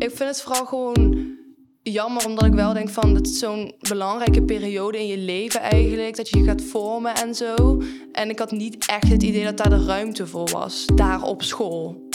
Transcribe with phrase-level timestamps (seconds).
[0.00, 1.36] Ik vind het vooral gewoon
[1.82, 6.16] jammer, omdat ik wel denk van dat is zo'n belangrijke periode in je leven eigenlijk,
[6.16, 7.82] dat je je gaat vormen en zo.
[8.12, 11.42] En ik had niet echt het idee dat daar de ruimte voor was, daar op
[11.42, 12.08] school.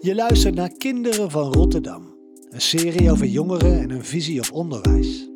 [0.00, 2.14] Je luistert naar Kinderen van Rotterdam,
[2.50, 5.28] een serie over jongeren en hun visie op onderwijs.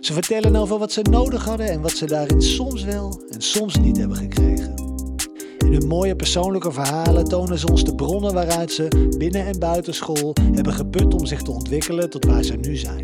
[0.00, 3.78] Ze vertellen over wat ze nodig hadden en wat ze daarin soms wel en soms
[3.78, 4.87] niet hebben gekregen.
[5.68, 9.94] In hun mooie persoonlijke verhalen tonen ze ons de bronnen waaruit ze binnen en buiten
[9.94, 13.02] school hebben geput om zich te ontwikkelen tot waar ze nu zijn.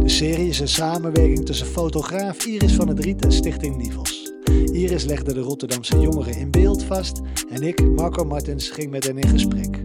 [0.00, 4.32] De serie is een samenwerking tussen fotograaf Iris van het Riet en Stichting Nivels.
[4.72, 9.18] Iris legde de Rotterdamse jongeren in beeld vast en ik, Marco Martens, ging met hen
[9.18, 9.80] in gesprek.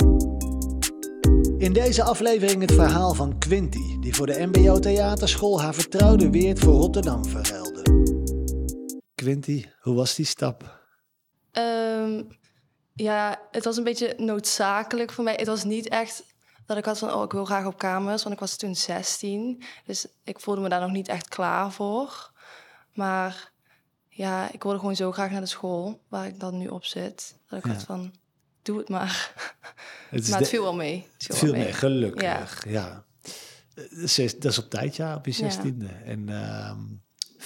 [1.58, 6.60] In deze aflevering het verhaal van Quinty, die voor de MBO Theaterschool haar vertrouwde Weert
[6.60, 7.82] voor Rotterdam verruilde.
[9.16, 10.84] Quinty, hoe was die stap?
[11.56, 12.24] Ehm,
[12.94, 15.34] ja, het was een beetje noodzakelijk voor mij.
[15.38, 16.24] Het was niet echt
[16.66, 19.64] dat ik had van, oh, ik wil graag op kamers, want ik was toen 16.
[19.86, 22.32] Dus ik voelde me daar nog niet echt klaar voor.
[22.94, 23.52] Maar
[24.10, 27.36] ja, ik wilde gewoon zo graag naar de school waar ik dan nu op zit.
[27.48, 27.72] Dat ik Ja.
[27.72, 28.14] had van,
[28.62, 29.32] doe het maar.
[30.10, 31.08] Het maar het viel wel mee.
[31.18, 32.64] Het viel Het viel wel mee, gelukkig.
[32.66, 32.72] Ja.
[32.72, 33.06] Ja.
[33.76, 35.38] Eh, Dat is op tijd, ja, op je Ja.
[35.38, 35.88] zestiende.
[35.88, 36.80] En ehm,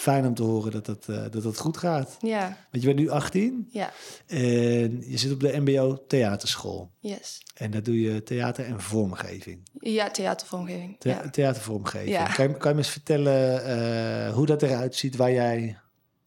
[0.00, 2.16] fijn om te horen dat het, eh, dat het goed gaat.
[2.20, 3.90] Ja, Want je bent nu 18 ja,
[4.26, 6.90] en je zit op de MBO Theaterschool.
[7.00, 7.42] yes.
[7.54, 9.68] En daar doe je theater en vormgeving.
[9.78, 10.96] Ja, theatervormgeving.
[10.98, 11.30] Ja.
[11.30, 12.10] Theatervormgeving.
[12.10, 12.26] Ja.
[12.26, 15.78] Kan, je, kan je me eens vertellen eh, hoe dat eruit ziet waar jij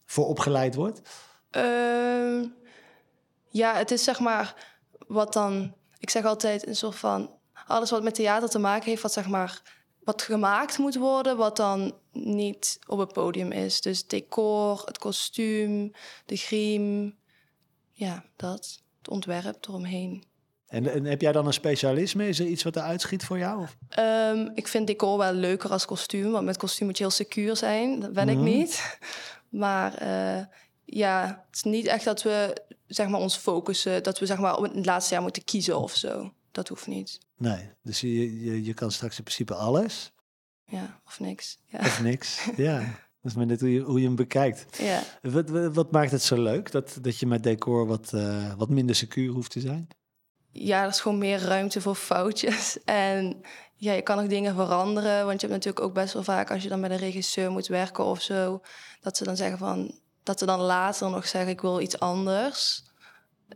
[0.04, 1.00] voor opgeleid wordt?
[1.50, 2.44] Ehm,
[3.48, 4.54] ja, het is zeg maar
[5.06, 5.74] wat dan...
[5.98, 7.30] Ik zeg altijd een soort van...
[7.66, 9.62] Alles wat met theater te maken heeft, wat zeg maar...
[10.04, 13.80] Wat gemaakt moet worden, wat dan niet op het podium is.
[13.80, 15.92] Dus decor, het kostuum,
[16.26, 17.14] de griem.
[17.92, 18.82] Ja, dat.
[18.98, 20.24] Het ontwerp eromheen.
[20.66, 22.28] En, en heb jij dan een specialisme?
[22.28, 23.66] Is er iets wat eruit schiet voor jou?
[23.88, 26.30] Ehm, ik vind decor wel leuker als kostuum.
[26.30, 28.00] Want met kostuum moet je heel secuur zijn.
[28.00, 28.36] Dat ben Mhm.
[28.38, 28.82] ik niet.
[29.48, 30.44] Maar eh,
[30.84, 34.02] ja, het is niet echt dat we zeg maar, ons focussen...
[34.02, 36.32] dat we zeg maar, op het laatste jaar moeten kiezen of zo.
[36.52, 37.18] Dat hoeft niet.
[37.36, 40.12] Nee, dus je, je, je kan straks in principe alles
[40.66, 41.58] Ja, of niks.
[41.66, 41.78] Ja.
[41.78, 42.48] of niks.
[42.56, 44.78] ja, dat is maar net hoe je, hoe je hem bekijkt.
[44.78, 45.02] ja.
[45.22, 48.94] Wat, wat, maakt het zo leuk dat, dat je met decor wat, eh, wat minder
[48.94, 49.88] secuur hoeft te zijn?
[50.54, 52.78] ja, er is gewoon meer ruimte voor foutjes.
[52.84, 53.42] En
[53.76, 55.26] ja, je kan ook dingen veranderen.
[55.26, 56.50] Want je hebt natuurlijk ook best wel vaak...
[56.50, 58.60] als je dan met een regisseur moet werken of zo...
[59.00, 59.98] dat ze dan zeggen van...
[60.22, 61.50] dat ze dan later nog zeggen...
[61.50, 62.84] ik wil iets anders.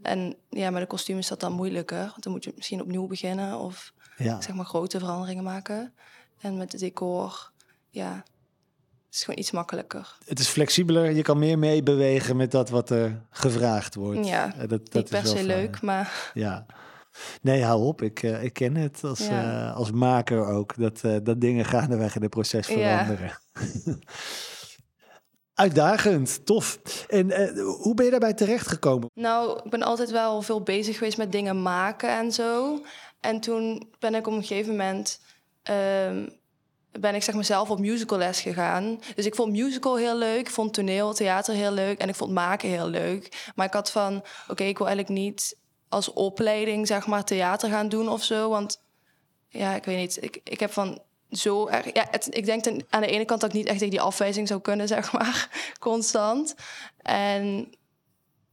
[0.02, 1.98] En ja, met een kostuum is dat dan moeilijker.
[1.98, 3.58] Want dan moet je misschien opnieuw beginnen...
[3.58, 5.94] of Ja, zeg maar grote veranderingen maken.
[6.40, 7.50] En met het decor,
[7.88, 8.14] ja...
[9.06, 10.16] het is gewoon iets makkelijker.
[10.24, 11.10] het is flexibeler.
[11.10, 14.26] Je kan meer meebewegen met dat wat er gevraagd wordt.
[14.26, 16.66] Ja, Eh, dat, dat Niet is per se leuk, maar Ja.
[17.42, 18.02] Nee, hou op.
[18.02, 19.68] Ik, eh, ik ken het als, Ja.
[19.70, 20.76] eh, als maker ook.
[20.76, 22.74] Dat, eh, dat dingen gaandeweg in het proces Ja.
[22.74, 23.38] veranderen.
[25.54, 26.78] Uitdagend, tof.
[27.08, 29.10] En hoe ben je daarbij terechtgekomen?
[29.14, 32.80] Nou, ik ben altijd wel veel bezig geweest met dingen maken en zo.
[33.20, 35.20] En toen ben ik op een gegeven moment...
[35.68, 36.26] ehm,
[37.00, 39.00] ben ik zeg maar zelf op musicalles gegaan.
[39.14, 40.40] Dus ik vond musical heel leuk.
[40.40, 41.98] Ik vond toneel, theater heel leuk.
[41.98, 43.50] En ik vond maken heel leuk.
[43.54, 44.24] Maar ik had van...
[44.48, 45.56] Oké, ik wil eigenlijk niet
[45.88, 48.48] als opleiding zeg maar theater gaan doen of zo.
[48.48, 48.82] Want
[49.48, 50.22] ja, ik weet niet.
[50.22, 51.92] Ik, ik heb van zo erg...
[51.92, 54.48] Ja, het, ik denk aan de ene kant dat ik niet echt tegen die afwijzing
[54.48, 55.48] zou kunnen, zeg maar.
[55.80, 56.54] Constant.
[57.02, 57.74] En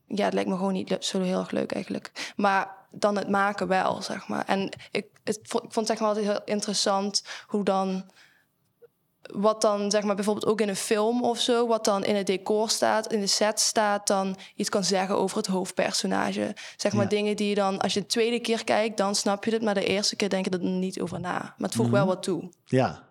[0.07, 2.33] ja, het lijkt me gewoon niet zo heel erg leuk eigenlijk.
[2.35, 4.45] Maar dan het maken wel, zeg maar.
[4.45, 8.05] En ik, het, vond- ik vond het zeg maar altijd heel interessant hoe dan...
[9.33, 11.67] Wat dan, zeg maar, bijvoorbeeld ook in een film of zo...
[11.67, 14.07] wat dan in het decor staat, in de set staat...
[14.07, 16.55] dan iets kan zeggen over het hoofdpersonage.
[16.77, 17.09] Zeg maar Ja.
[17.09, 17.79] dingen die je dan...
[17.79, 19.61] Als je de tweede keer kijkt, dan snap je het...
[19.61, 21.37] maar de eerste keer denk je er niet over na.
[21.37, 22.49] Maar het voegt wel wat toe.
[22.65, 23.04] Ja.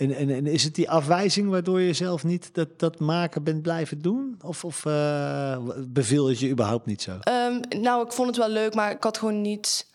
[0.00, 3.62] En, en, en is het die afwijzing waardoor je zelf niet dat, dat maken bent
[3.62, 4.38] blijven doen?
[4.44, 7.18] Of, of eh, beviel het je überhaupt niet zo?
[7.20, 9.88] Ehm, nou, ik vond het wel leuk, maar ik had gewoon niet.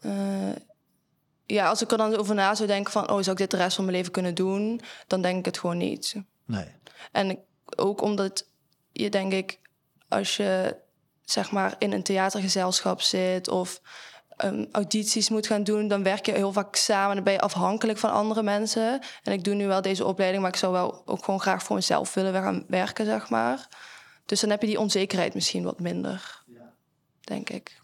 [0.00, 0.52] eh,
[1.46, 3.56] ja, als ik er dan over na zou denken van, oh, zou ik dit de
[3.56, 4.80] rest van mijn leven kunnen doen?
[5.06, 6.14] Dan denk ik het gewoon niet.
[6.46, 6.66] Nee.
[7.12, 7.38] En ik-
[7.76, 8.46] ook omdat
[8.92, 9.60] je, denk ik,
[10.08, 10.76] als je
[11.24, 13.80] zeg maar in een theatergezelschap zit of
[14.36, 17.40] ehm, audities moet gaan doen, dan werk je heel vaak samen en dan ben je
[17.40, 19.00] afhankelijk van andere mensen.
[19.22, 21.76] En ik doe nu wel deze opleiding, maar ik zou wel ook gewoon graag voor
[21.76, 23.68] mezelf willen gaan werken, zeg maar.
[24.26, 26.44] Dus dan heb je die onzekerheid misschien wat minder,
[27.20, 27.82] denk ik.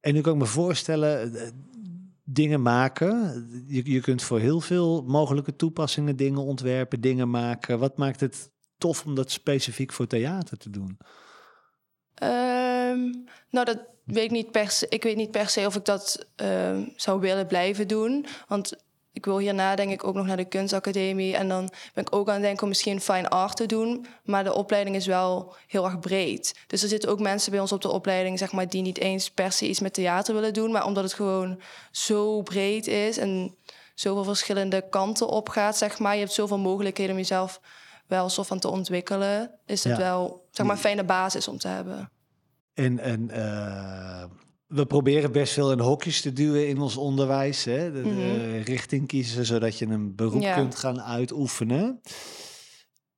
[0.00, 1.48] En nu kan ik me voorstellen, eh,
[2.24, 3.46] dingen maken.
[3.68, 7.78] Je, je kunt voor heel veel mogelijke toepassingen dingen ontwerpen, dingen maken.
[7.78, 10.98] Wat maakt het tof om dat specifiek voor theater te doen?
[12.14, 13.10] Ehm,
[13.50, 13.78] nou, dat
[14.14, 17.46] weet niet per se, ik weet niet per se of ik dat ehm, zou willen
[17.46, 18.26] blijven doen.
[18.48, 18.72] Want
[19.12, 21.36] ik wil hierna denk ik ook nog naar de kunstacademie.
[21.36, 24.06] En dan ben ik ook aan het denken om misschien fine art te doen.
[24.24, 26.54] Maar de opleiding is wel heel erg breed.
[26.66, 29.30] Dus er zitten ook mensen bij ons op de opleiding, zeg maar, die niet eens
[29.30, 30.70] per se iets met theater willen doen.
[30.72, 31.60] Maar omdat het gewoon
[31.90, 33.56] zo breed is en
[33.94, 36.14] zoveel verschillende kanten op gaat, zeg maar.
[36.14, 37.60] Je hebt zoveel mogelijkheden om jezelf
[38.06, 39.50] wel soort van te ontwikkelen.
[39.66, 40.02] Is het Ja.
[40.02, 42.10] wel, zeg maar, een fijne basis om te hebben.
[42.76, 44.24] En, en eh,
[44.66, 47.64] we proberen best veel in hokjes te duwen in ons onderwijs.
[47.64, 47.92] Hè?
[47.92, 48.62] De, de Mhm.
[48.62, 50.54] richting kiezen, zodat je een beroep Ja.
[50.54, 52.00] kunt gaan uitoefenen.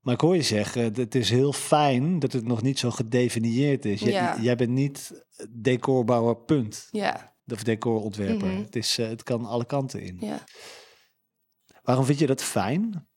[0.00, 3.84] Maar ik hoor je zeggen, het is heel fijn dat het nog niet zo gedefinieerd
[3.84, 4.00] is.
[4.00, 4.40] Jij, Ja.
[4.40, 6.88] jij bent niet decorbouwer, punt.
[6.90, 8.46] Ja, Of decorontwerper.
[8.48, 8.56] Mhm.
[8.62, 10.16] het, is, eh, het kan alle kanten in.
[10.20, 10.44] ja.
[11.82, 13.07] Waarom vind je dat fijn?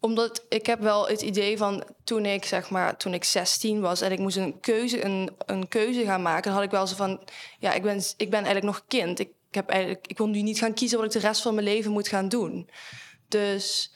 [0.00, 4.00] Omdat ik heb wel het idee van toen ik zeg maar toen ik 16 was
[4.00, 6.96] en ik moest een keuze, een, een keuze gaan maken, dan had ik wel zo
[6.96, 7.20] van
[7.58, 9.18] ja, ik ben, ik ben eigenlijk nog kind.
[9.18, 11.54] Ik, ik heb eigenlijk, ik wil nu niet gaan kiezen wat ik de rest van
[11.54, 12.70] mijn leven moet gaan doen.
[13.28, 13.92] Dus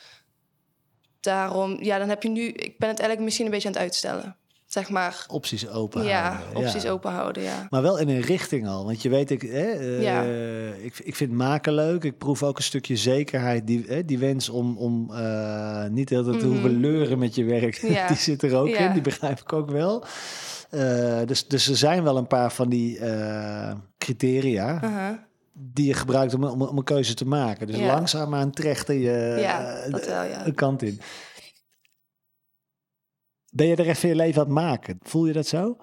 [1.20, 3.82] daarom, ja, dan heb je nu, ik ben het eigenlijk misschien een beetje aan het
[3.82, 4.37] uitstellen.
[4.73, 6.57] Zeg maar, Opties open ja, houden.
[6.57, 6.91] opties Ja.
[6.91, 7.67] open houden, ja.
[7.71, 8.85] Maar wel in een richting al.
[8.85, 9.71] Want je weet, ik, hè,
[10.01, 10.23] Ja.
[10.83, 12.05] ik, ik vind maken leuk.
[12.05, 13.67] Ik proef ook een stukje zekerheid.
[13.67, 16.47] Die, hè, die wens om, om eh, niet heel te Mhm.
[16.47, 17.75] hoeven leuren met je werk.
[17.93, 18.07] Ja.
[18.07, 18.93] die zit er ook in.
[18.93, 20.05] Die begrijp ik ook wel.
[20.71, 22.99] Eh, dus, dus er zijn wel een paar van die
[23.99, 25.17] criteria Uh-huh.
[25.53, 27.67] die je gebruikt om, om, om een keuze te maken.
[27.67, 27.87] Dus Ja.
[27.87, 30.47] langzaamaan trechter je Ja, dat wel, ja.
[30.47, 31.01] een kant in.
[33.54, 34.99] Ben je de rest van je leven aan het maken?
[35.02, 35.76] Voel je dat zo?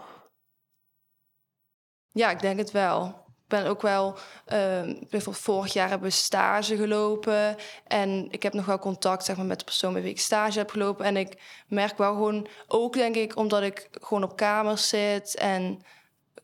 [2.11, 3.05] Ja, ik denk het wel.
[3.27, 7.55] Ik ben ook wel, ehm, bijvoorbeeld vorig jaar hebben we stage gelopen.
[7.87, 10.57] En ik heb nog wel contact zeg maar, met de persoon met wie ik stage
[10.57, 11.05] heb gelopen.
[11.05, 15.81] En ik merk wel gewoon, ook denk ik, omdat ik gewoon op kamers zit en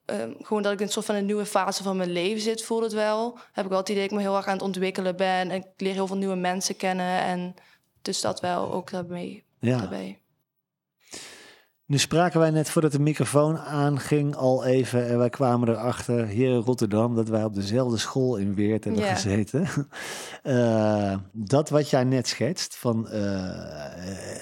[0.06, 2.64] ehm, gewoon dat ik in een soort van een nieuwe fase van mijn leven zit,
[2.64, 3.38] voel het wel.
[3.52, 5.28] Heb ik wel het idee dat ik me heel erg aan het ontwikkelen ben.
[5.28, 7.20] En ik leer heel veel nieuwe mensen kennen.
[7.22, 7.56] En
[8.02, 9.78] dus dat wel ook daarmee, Ja.
[9.78, 10.20] daarbij.
[11.88, 16.50] Nu spraken wij net voordat de microfoon aanging al even en wij kwamen erachter hier
[16.50, 19.68] in Rotterdam dat wij op dezelfde school in Weert hebben gezeten.
[20.44, 23.22] Eh, dat wat jij net schetst van eh,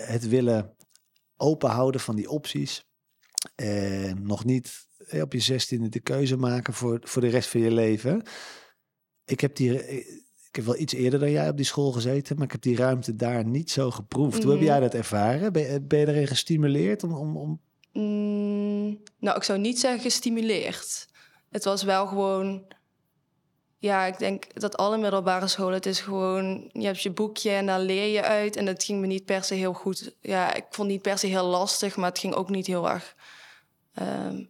[0.08, 0.76] het willen
[1.36, 2.86] openhouden van die opties
[3.56, 7.62] en nog niet eh, op je zestiende de keuze maken voor, voor de rest van
[7.62, 8.24] je leven.
[9.26, 9.82] Ik heb die,
[10.54, 12.76] ik heb wel iets eerder dan jij op die school gezeten, maar ik heb die
[12.76, 14.44] ruimte daar niet zo geproefd.
[14.44, 15.54] Hoe heb jij dat ervaren?
[15.54, 17.60] Ben, je- ben je erin gestimuleerd om, om, om
[17.94, 21.08] Mm, nou, ik zou niet zeggen gestimuleerd.
[21.50, 22.64] Het was wel gewoon...
[23.78, 25.74] Ja, ik denk dat alle middelbare scholen...
[25.74, 26.70] Het is gewoon...
[26.74, 28.56] Je hebt je boekje en daar leer je uit.
[28.56, 30.16] En het ging me niet per se heel goed...
[30.22, 31.96] Ja, ik vond het niet per se heel lastig...
[31.96, 33.16] maar het ging ook niet heel erg...
[33.94, 34.44] ehm,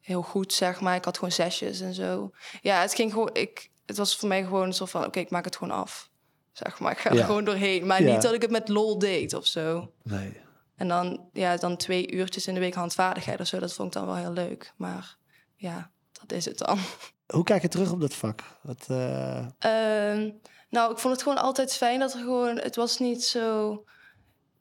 [0.00, 0.96] heel goed, zeg maar.
[0.96, 2.30] Ik had gewoon zesjes en zo.
[2.62, 3.30] Ja, het ging gewoon...
[3.32, 5.04] Ik, het was voor mij gewoon zo van...
[5.04, 6.10] Oké, ik maak het gewoon af.
[6.52, 7.18] Zeg maar, ik ga Ja.
[7.20, 7.86] er gewoon doorheen.
[7.86, 8.12] Maar Ja.
[8.12, 9.92] niet dat ik het met lol deed of zo.
[10.02, 10.40] Nee.
[10.76, 13.58] En dan, ja, dan twee uurtjes in de week handvaardigheid of zo.
[13.58, 14.72] Dat vond ik dan wel heel leuk.
[14.76, 15.16] Maar
[15.56, 16.78] ja, dat is het dan.
[17.34, 18.40] Hoe kijk je terug op dat vak?
[18.62, 20.30] Wat, eh, Ehm,
[20.70, 22.56] nou, ik vond het gewoon altijd fijn dat er gewoon...
[22.58, 23.84] Het was niet zo...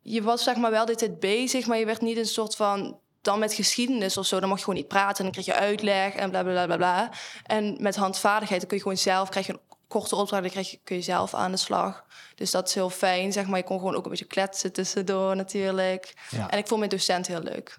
[0.02, 3.00] Je was zeg maar wel dit tijd bezig, maar je werd niet een soort van...
[3.24, 5.18] Dan met geschiedenis of zo, dan mocht je gewoon niet praten.
[5.18, 7.12] En dan kreeg je uitleg en bla, bla, bla, bla, bla.
[7.44, 9.30] En met handvaardigheid, dan kun je gewoon zelf...
[9.30, 12.06] Krijg je een korte opdracht, dan krijg je, kun je zelf aan de slag.
[12.36, 13.58] Dus dat is heel fijn, zeg maar.
[13.58, 16.14] Je kon gewoon ook een beetje kletsen tussendoor natuurlijk.
[16.30, 16.50] ja.
[16.50, 17.78] En ik vond mijn docent heel leuk.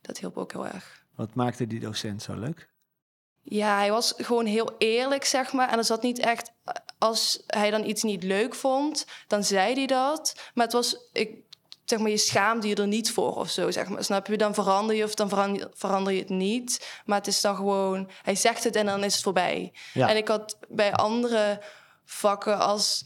[0.00, 1.04] Dat hielp ook heel erg.
[1.14, 2.72] Wat maakte die docent zo leuk?
[3.42, 5.68] Ja, hij was gewoon heel eerlijk, zeg maar.
[5.68, 6.52] En er zat niet echt...
[6.98, 10.50] Als hij dan iets niet leuk vond, dan zei hij dat.
[10.54, 10.96] Maar het was...
[11.12, 11.38] Ik,
[11.84, 14.04] zeg maar, je schaamde je er niet voor of zo, zeg maar.
[14.04, 14.36] Snap je?
[14.36, 17.00] Dan verander je of dan verander, verander je het niet.
[17.04, 18.10] Maar het is dan gewoon...
[18.22, 19.72] Hij zegt het en dan is het voorbij.
[19.92, 20.08] Ja.
[20.08, 21.60] En ik had bij andere
[22.04, 23.04] vakken als...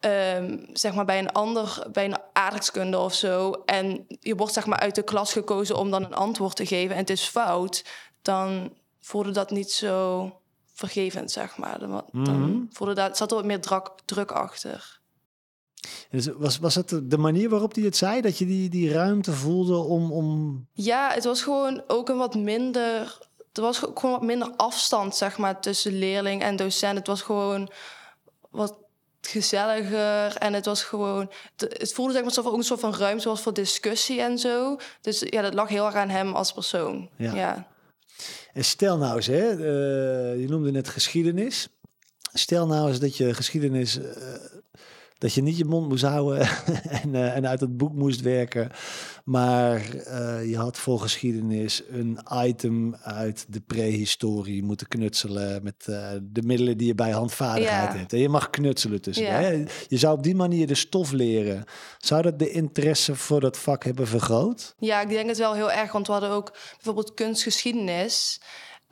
[0.00, 3.50] ehm, zeg maar bij een ander, bij een aardrijkskunde of zo.
[3.50, 6.94] En je wordt zeg maar uit de klas gekozen om dan een antwoord te geven.
[6.94, 7.84] En het is fout.
[8.22, 10.30] Dan voelde dat niet zo
[10.74, 11.78] vergevend, zeg maar.
[11.78, 15.00] Dan, dan voelde dat, zat er wat meer drak, druk achter.
[16.12, 18.20] Dus was, was het de manier waarop hij het zei?
[18.20, 20.12] Dat je die, die ruimte voelde om...
[20.12, 20.66] om...
[20.72, 23.18] Ja, het was gewoon ook een wat minder...
[23.52, 26.98] Er was gewoon wat minder afstand, zeg maar, tussen leerling en docent.
[26.98, 27.70] Het was gewoon
[28.50, 28.76] wat
[29.20, 31.30] gezelliger en het was gewoon...
[31.56, 34.38] Het voelde zeg maar alsof er ook een soort van ruimte was voor discussie en
[34.38, 34.76] zo.
[35.00, 37.08] Dus ja, dat lag heel erg aan hem als persoon.
[37.16, 37.34] Ja.
[37.34, 37.68] ja.
[38.52, 41.68] En stel nou eens, hè, eh, je noemde net geschiedenis.
[42.32, 44.34] Stel nou eens dat je geschiedenis eh,
[45.22, 46.48] Dat je niet je mond moest houden
[47.02, 48.70] en, eh, en uit het boek moest werken.
[49.24, 55.62] Maar eh, je had voor geschiedenis een item uit de prehistorie moeten knutselen.
[55.62, 57.98] Met eh, de middelen die je bij handvaardigheid Ja.
[57.98, 58.12] hebt.
[58.12, 59.24] En je mag knutselen tussen.
[59.24, 59.30] Ja.
[59.32, 59.64] Hè?
[59.88, 61.64] Je zou op die manier de stof leren.
[61.98, 64.74] Zou dat de interesse voor dat vak hebben vergroot?
[64.78, 68.40] Ja, ik denk het wel heel erg, want we hadden ook bijvoorbeeld kunstgeschiedenis.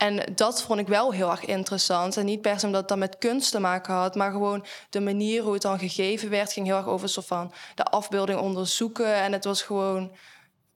[0.01, 2.17] En dat vond ik wel heel erg interessant.
[2.17, 4.99] En niet per se omdat het dan met kunst te maken had, maar gewoon de
[4.99, 9.15] manier hoe het dan gegeven werd, ging heel erg over soort van de afbeelding onderzoeken.
[9.15, 10.11] En het was gewoon,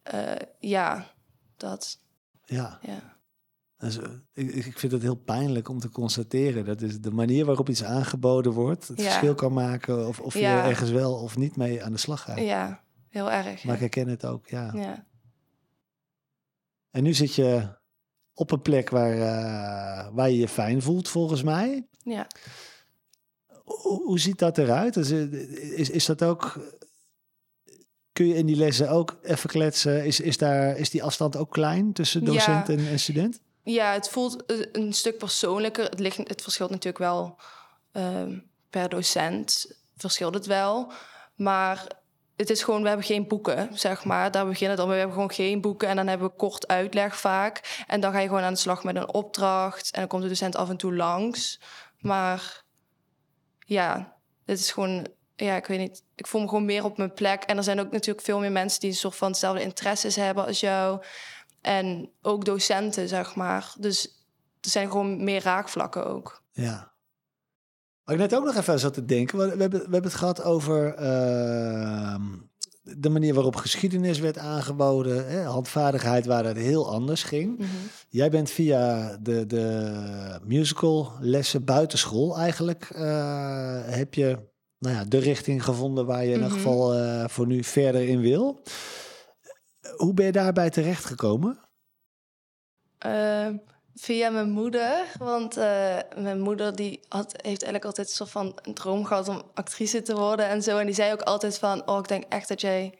[0.03, 1.05] eh, ja,
[1.58, 2.00] dat.
[2.46, 2.79] Ja.
[2.82, 3.13] Ja.
[3.77, 3.98] Dus,
[4.34, 6.65] ik, ik vind het heel pijnlijk om te constateren.
[6.65, 8.88] Dat is de manier waarop iets aangeboden wordt.
[8.88, 9.03] Het Ja.
[9.05, 12.39] verschil kan maken of, of je ergens wel of niet mee aan de slag gaat.
[12.39, 13.63] ja, heel erg.
[13.63, 14.72] Maar ik herken het ook, ja.
[14.74, 15.05] Ja.
[16.91, 17.84] En nu zit je
[18.36, 21.88] op een plek waar, eh, waar je je fijn voelt, volgens mij.
[22.04, 22.27] ja.
[23.63, 24.96] Hoe, hoe ziet dat eruit?
[24.96, 26.60] Is, is, is dat ook...
[28.12, 30.06] Kun je in die lessen ook even kletsen?
[30.06, 32.25] Is, is, daar, is die afstand ook klein tussen Ja.
[32.32, 33.42] docent en, en student?
[33.63, 35.86] Ja, het voelt eh, een stuk persoonlijker.
[35.89, 37.38] Het, ligt, het verschilt natuurlijk wel
[37.92, 38.39] ehm,
[38.70, 39.72] per docent.
[39.98, 40.92] Verschilt het wel.
[41.36, 41.88] Maar
[42.36, 44.32] het is gewoon, we hebben geen boeken, zeg maar.
[44.32, 44.88] Daar beginnen mee.
[44.88, 45.88] We hebben gewoon geen boeken.
[45.88, 47.84] En dan hebben we kort uitleg vaak.
[47.88, 49.92] En dan ga je gewoon aan de slag met een opdracht.
[49.92, 51.60] En dan komt de docent af en toe langs.
[52.00, 52.63] Maar
[53.60, 54.15] ja,
[54.46, 55.08] het is gewoon...
[55.36, 56.04] Ja, ik weet niet.
[56.15, 57.44] Ik voel me gewoon meer op mijn plek.
[57.44, 60.46] En er zijn ook natuurlijk veel meer mensen die een soort van dezelfde interesses hebben
[60.46, 61.04] als jou.
[61.62, 63.74] En ook docenten, zeg maar.
[63.80, 64.06] Dus
[64.62, 66.44] er zijn gewoon meer raakvlakken ook.
[66.51, 66.94] Ja.
[68.06, 69.38] Waar ik net ook nog even aan zat te denken.
[69.38, 72.22] We hebben, we hebben het gehad over ehm,
[72.82, 75.28] de manier waarop geschiedenis werd aangeboden.
[75.28, 77.60] Hè, handvaardigheid waar het heel anders ging.
[78.10, 82.90] Jij bent via de, de musical lessen buitenschool eigenlijk...
[82.92, 84.38] eh, heb je
[84.80, 86.58] nou ja, de richting gevonden waar je in ieder Mhm.
[86.58, 88.62] geval eh, voor nu verder in wil.
[89.96, 91.60] Hoe ben je daarbij terechtgekomen?
[93.98, 95.06] Via mijn moeder.
[95.18, 99.28] Want eh, mijn moeder die had, heeft eigenlijk altijd een soort van een droom gehad
[99.28, 100.78] om actrice te worden en zo.
[100.78, 102.98] En die zei ook altijd van, oh, ik denk echt dat jij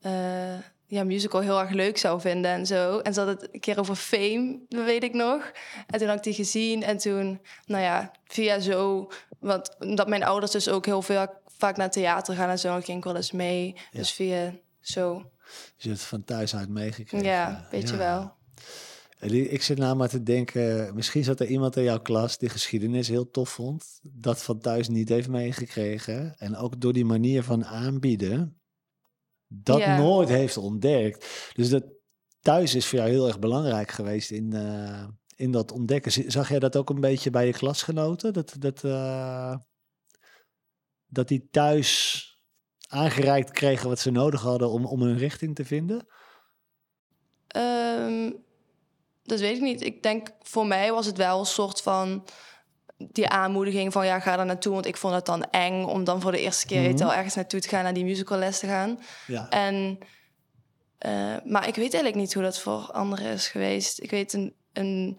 [0.00, 0.54] eh,
[0.86, 2.98] ja, musical heel erg leuk zou vinden en zo.
[2.98, 5.52] En ze had het een keer over Fame, dat weet ik nog.
[5.86, 9.10] En toen had ik die gezien en toen, nou ja, via zo...
[9.38, 12.98] Want omdat mijn ouders dus ook heel veel vaak naar theater gaan en zo, ging
[12.98, 13.76] ik wel eens mee.
[13.90, 15.30] Dus via zo,
[15.76, 17.26] Je hebt het van thuis uit meegekregen.
[17.26, 18.40] ja, weet je wel.
[19.30, 23.08] Ik zit nou maar te denken, misschien zat er iemand in jouw klas die geschiedenis
[23.08, 27.64] heel tof vond, dat van thuis niet heeft meegekregen en ook door die manier van
[27.64, 28.60] aanbieden
[29.46, 29.96] dat Ja.
[29.96, 31.50] nooit heeft ontdekt.
[31.54, 31.84] Dus dat
[32.40, 36.30] thuis is voor jou heel erg belangrijk geweest in, eh, in dat ontdekken.
[36.30, 38.32] Zag jij dat ook een beetje bij je klasgenoten?
[38.32, 39.56] Dat, dat, eh,
[41.06, 42.26] dat die thuis
[42.88, 46.06] aangereikt kregen wat ze nodig hadden om, om hun richting te vinden?
[47.46, 48.30] Ehm,
[49.32, 49.82] dat weet ik niet.
[49.82, 52.24] Ik denk voor mij was het wel een soort van
[52.96, 54.72] die aanmoediging van ja, ga er naartoe.
[54.72, 57.34] Want ik vond het dan eng om dan voor de eerste keer je wel, ergens
[57.34, 59.00] naartoe te gaan, naar die musicalles te gaan.
[59.26, 59.48] Ja.
[59.48, 59.98] En,
[60.98, 64.02] eh, maar ik weet eigenlijk niet hoe dat voor anderen is geweest.
[64.02, 65.18] Ik weet een, een,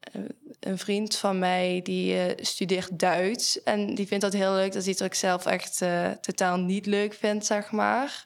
[0.00, 0.22] eh,
[0.60, 3.62] een vriend van mij die eh, studeert Duits.
[3.62, 4.72] En die vindt dat heel leuk.
[4.72, 5.78] Dat is iets wat ik zelf echt
[6.20, 8.24] totaal niet leuk vind, zeg maar.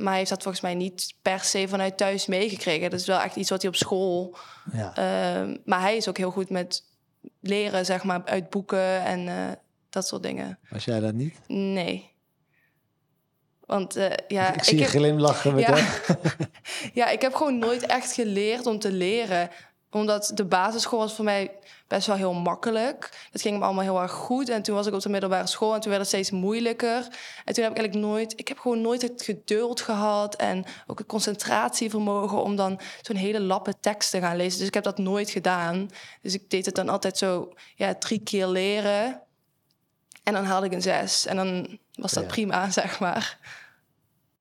[0.00, 2.90] Maar hij heeft dat volgens mij niet per se vanuit thuis meegekregen.
[2.90, 4.36] Dat is wel echt iets wat hij op school...
[4.72, 4.94] Ja.
[4.94, 6.84] Ehm, maar hij is ook heel goed met
[7.40, 9.50] leren, zeg maar, uit boeken en eh,
[9.90, 10.58] dat soort dingen.
[10.68, 11.38] Was jij dat niet?
[11.46, 12.12] Nee.
[13.70, 16.16] Want eh, ja, ik zie je heb, glimlachen met ja, hem.
[17.00, 19.50] ja, ik heb gewoon nooit echt geleerd om te leren.
[19.90, 21.50] Omdat de basisschool was voor mij
[21.86, 23.28] best wel heel makkelijk.
[23.30, 24.48] Het ging me allemaal heel erg goed.
[24.48, 26.96] En toen was ik op de middelbare school en toen werd het steeds moeilijker.
[27.44, 28.32] En toen heb ik eigenlijk nooit...
[28.36, 32.42] Ik heb gewoon nooit het geduld gehad en ook het concentratievermogen...
[32.42, 34.58] om dan zo'n hele lappe tekst te gaan lezen.
[34.58, 35.88] Dus ik heb dat nooit gedaan.
[36.22, 39.22] Dus ik deed het dan altijd zo ja, drie keer leren...
[40.22, 41.26] En dan haalde ik een zes.
[41.26, 42.28] En dan was dat Ja.
[42.28, 43.38] prima, zeg maar.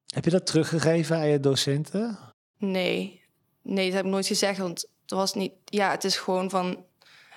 [0.05, 2.17] Heb je dat teruggegeven aan je docenten?
[2.57, 3.23] Nee.
[3.61, 4.57] Nee, dat heb ik nooit gezegd.
[4.57, 5.53] Want het was niet...
[5.65, 6.85] Ja, het is gewoon van...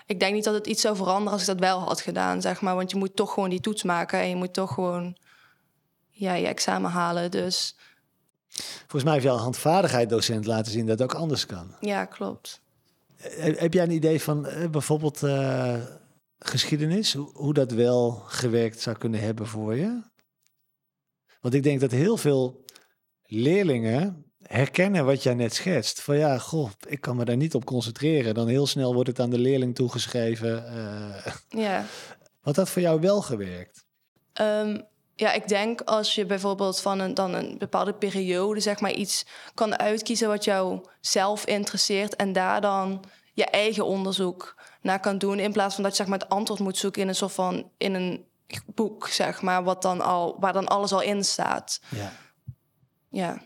[0.06, 2.60] Ik denk niet dat het iets zou veranderen als ik dat wel had gedaan, zeg
[2.60, 2.74] maar.
[2.74, 4.20] Want je moet toch gewoon die toets maken.
[4.20, 5.16] En je moet toch gewoon...
[6.10, 7.30] Ja, je examen halen.
[7.30, 7.76] Dus
[8.78, 11.74] Volgens mij heeft jouw handvaardigheid docent laten zien dat het ook anders kan.
[11.80, 12.60] ja, klopt.
[13.16, 15.80] Heb, heb jij een idee van eh, bijvoorbeeld eh,
[16.38, 17.14] geschiedenis?
[17.14, 20.02] Hoe dat wel gewerkt zou kunnen hebben voor je?
[21.40, 22.64] Want ik denk dat heel veel
[23.24, 26.00] leerlingen herkennen wat jij net schetst.
[26.00, 28.34] Van ja, goh, ik kan me daar niet op concentreren.
[28.34, 30.66] Dan heel snel wordt het aan de leerling toegeschreven.
[30.66, 31.84] eh, Ja.
[32.42, 33.84] wat had voor jou wel gewerkt?
[34.32, 34.80] Ehm,
[35.14, 39.26] ja, ik denk als je bijvoorbeeld van een, dan een bepaalde periode zeg maar iets
[39.54, 43.04] kan uitkiezen wat jou zelf interesseert en daar dan
[43.34, 46.60] je eigen onderzoek naar kan doen in plaats van dat je zeg maar het antwoord
[46.60, 48.24] moet zoeken in een soort van in een
[48.66, 51.80] boek zeg maar wat dan al waar dan alles al in staat.
[51.88, 52.12] Ja.
[53.08, 53.42] Ja.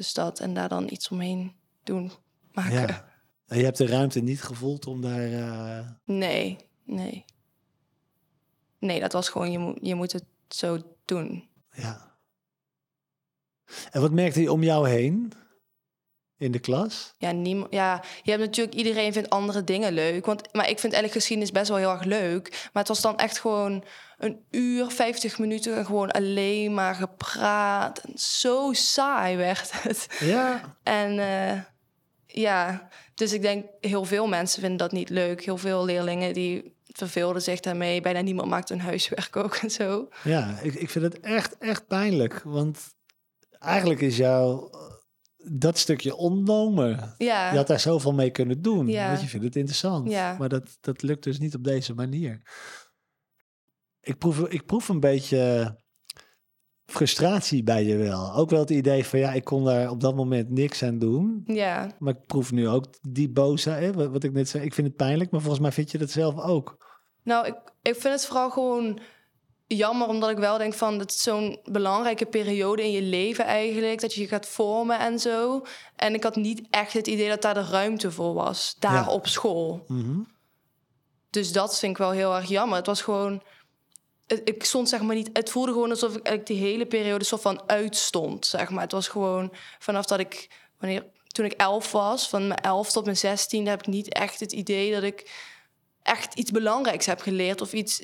[0.00, 1.52] Dus dat en daar dan iets omheen
[1.84, 2.10] doen
[2.52, 2.72] maken.
[2.72, 3.08] ja.
[3.46, 5.32] En je hebt de ruimte niet gevoeld om daar...
[5.32, 7.24] eh, Nee, nee.
[8.78, 11.48] Nee, dat was gewoon je moet je moet het zo doen.
[11.72, 12.16] Ja.
[13.90, 15.32] En wat merkte je om jou heen
[16.40, 17.14] in de klas?
[17.18, 20.26] Ja, niemand, ja, je hebt natuurlijk, iedereen vindt andere dingen leuk.
[20.26, 22.50] Want, maar ik vind eigenlijk geschiedenis best wel heel erg leuk.
[22.50, 23.84] Maar het was dan echt gewoon
[24.18, 25.76] een uur, 50 minuten...
[25.76, 27.98] en gewoon alleen maar gepraat.
[27.98, 30.06] En zo saai werd het.
[30.18, 30.76] Ja.
[30.82, 31.60] En eh,
[32.26, 35.44] ja, dus ik denk heel veel mensen vinden dat niet leuk.
[35.44, 38.00] Heel veel leerlingen die verveelden zich daarmee.
[38.00, 40.08] Bijna niemand maakt hun huiswerk ook en zo.
[40.24, 42.42] Ja, ik, ik vind het echt, echt pijnlijk.
[42.44, 42.78] Want
[43.58, 44.78] eigenlijk is jou eh,
[45.44, 47.14] dat stukje ontnomen.
[47.18, 48.86] Ja, Je had daar zoveel mee kunnen doen.
[48.86, 49.08] Ja.
[49.08, 50.10] Want je vindt het interessant.
[50.10, 50.36] Ja.
[50.38, 52.40] Maar dat, dat lukt dus niet op deze manier.
[54.00, 55.74] Ik proef, ik proef een beetje
[56.86, 58.34] frustratie bij je wel.
[58.34, 61.42] Ook wel het idee van ja, ik kon daar op dat moment niks aan doen.
[61.46, 63.94] ja, Maar ik proef nu ook die boosheid.
[63.94, 64.64] Wat ik net zei.
[64.64, 66.88] Ik vind het pijnlijk, maar volgens mij vind je dat zelf ook.
[67.22, 68.98] Nou, ik, ik vind het vooral gewoon
[69.76, 70.98] jammer, omdat ik wel denk van...
[70.98, 74.00] het is zo'n belangrijke periode in je leven eigenlijk...
[74.00, 75.64] dat je je gaat vormen en zo.
[75.96, 78.76] En ik had niet echt het idee dat daar de ruimte voor was.
[78.78, 79.08] Daar Ja.
[79.08, 79.84] op school.
[79.86, 80.18] Mhm.
[81.30, 82.76] Dus dat vind ik wel heel erg jammer.
[82.76, 83.42] Het was gewoon...
[84.26, 85.30] het- Ik stond zeg maar niet...
[85.32, 88.82] Het voelde gewoon alsof ik eigenlijk die hele periode soort van uitstond, zeg maar.
[88.82, 90.50] Het was gewoon vanaf dat ik...
[90.78, 93.66] Wanneer, toen ik elf was, van mijn elf tot mijn zestien...
[93.66, 95.48] heb ik niet echt het idee dat ik
[96.02, 98.02] echt iets belangrijks heb geleerd of iets.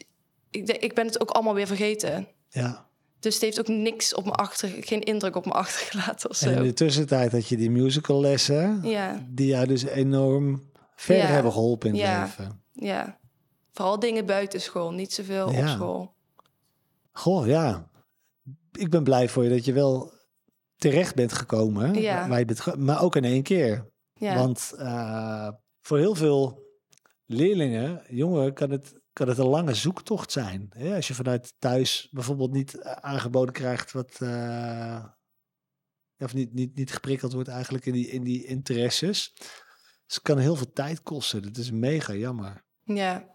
[0.57, 2.29] Ik, ik ben het ook allemaal weer vergeten.
[2.49, 2.85] Ja.
[3.21, 6.49] Dus het heeft ook niks op me achter, geen indruk op me achtergelaten of zo.
[6.49, 8.81] En in de tussentijd had je die musicallessen.
[8.83, 11.31] Ja, Die jou dus enorm verder Ja.
[11.33, 12.21] hebben geholpen in het Ja.
[12.23, 12.63] leven.
[12.73, 13.19] ja.
[13.73, 15.67] Vooral dingen buiten school, niet zoveel op Ja.
[15.69, 16.15] school.
[17.13, 17.89] Goh, ja.
[18.73, 20.13] Ik ben blij voor je dat je wel
[20.77, 21.95] terecht bent gekomen.
[21.95, 22.29] Ja.
[22.29, 23.87] Waar je bent ge- maar ook in één keer.
[24.15, 25.49] Ja, Want eh,
[25.81, 26.65] voor heel veel
[27.27, 30.71] leerlingen, jongeren, kan het, kan het een lange zoektocht zijn.
[30.75, 30.95] Hè?
[30.95, 34.21] Als je vanuit thuis bijvoorbeeld niet eh, aangeboden krijgt wat.
[34.21, 35.05] eh,
[36.19, 39.33] of niet, niet, niet geprikkeld wordt eigenlijk in die, in die interesses.
[40.07, 41.43] Dus het kan heel veel tijd kosten.
[41.43, 42.65] Dat is mega jammer.
[42.83, 43.35] ja.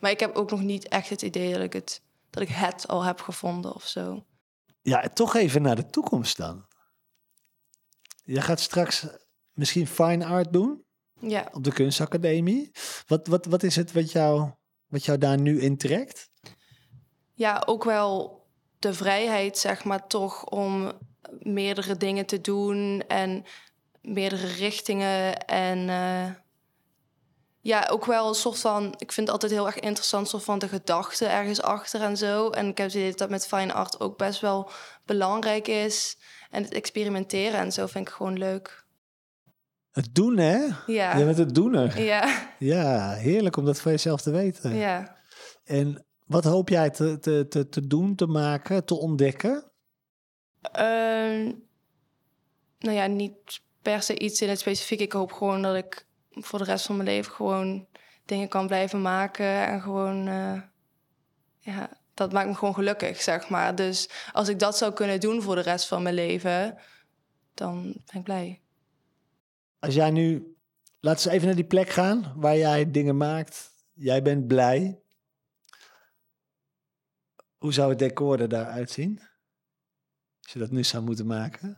[0.00, 2.88] Maar ik heb ook nog niet echt het idee dat ik het, dat ik het
[2.88, 4.26] al heb gevonden of zo.
[4.82, 6.66] Ja, toch even naar de toekomst dan.
[8.24, 9.06] Je gaat straks
[9.52, 10.84] misschien fine art doen
[11.20, 12.70] Ja, op de kunstacademie.
[13.06, 14.50] Wat, wat, wat is het wat jou,
[14.88, 16.30] wat jou daar nu intrekt?
[17.38, 18.42] ja, ook wel
[18.78, 20.92] de vrijheid, zeg maar, toch om
[21.38, 23.44] meerdere dingen te doen en
[24.02, 25.46] meerdere richtingen.
[25.46, 26.34] En eh,
[27.60, 30.58] ja, ook wel een soort van, ik vind het altijd heel erg interessant, soort van
[30.58, 32.50] de gedachte ergens achter en zo.
[32.50, 34.70] En ik heb het idee dat dat met fine art ook best wel
[35.04, 36.18] belangrijk is.
[36.50, 38.86] En het experimenteren en zo vind ik gewoon leuk.
[39.98, 40.66] Het doen, hè?
[40.86, 42.02] Ja, Je bent het doener.
[42.02, 44.74] ja, Ja, heerlijk om dat van jezelf te weten.
[44.74, 45.16] ja.
[45.64, 49.70] En wat hoop jij te, te, te, te doen, te maken, te ontdekken?
[50.72, 51.52] Ehm,
[52.78, 55.00] nou ja, niet per se iets in het specifiek.
[55.00, 57.86] Ik hoop gewoon dat ik voor de rest van mijn leven gewoon
[58.24, 59.66] dingen kan blijven maken.
[59.66, 60.62] En gewoon, eh,
[61.58, 63.74] ja, dat maakt me gewoon gelukkig, zeg maar.
[63.74, 66.78] Dus als ik dat zou kunnen doen voor de rest van mijn leven,
[67.54, 68.60] dan ben ik blij.
[69.78, 70.56] Als jij nu,
[71.00, 73.72] laten we even naar die plek gaan waar jij dingen maakt.
[73.92, 75.00] Jij bent blij.
[77.58, 79.20] Hoe zou het decor er daaruit zien?
[80.42, 81.76] Als je dat nu zou moeten maken.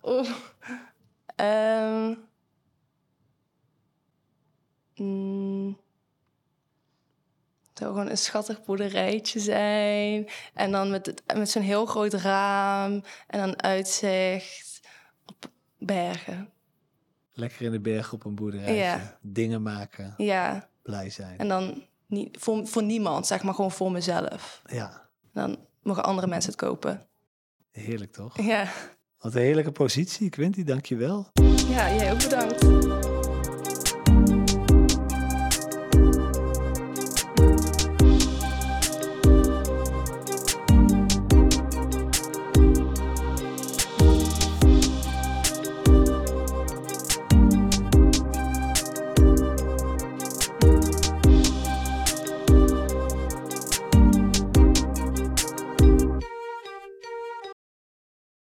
[4.95, 5.79] Mm.
[7.69, 10.29] Het zou gewoon een schattig boerderijtje zijn.
[10.55, 13.03] En dan met, met zo'n heel groot raam.
[13.27, 14.81] En dan uitzicht
[15.27, 16.53] op bergen.
[17.41, 18.75] Lekker in de berg op een boerderijtje.
[18.75, 19.19] Ja.
[19.21, 21.39] Dingen maken, Ja, blij zijn.
[21.39, 24.63] en dan niet, voor, voor niemand, zeg maar gewoon voor mezelf.
[24.71, 27.07] Ja, Dan mogen andere mensen het kopen.
[27.71, 28.41] heerlijk toch?
[28.43, 28.69] Ja,
[29.19, 31.29] Wat een heerlijke positie, Quinty, dankjewel.
[31.69, 32.59] ja jij ook bedankt.